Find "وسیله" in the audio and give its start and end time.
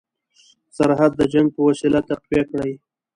1.67-1.99